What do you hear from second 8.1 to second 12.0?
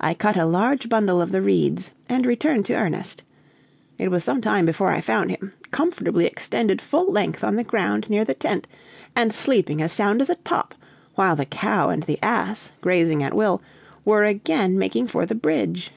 near the tent, and sleeping as sound as a top, while the cow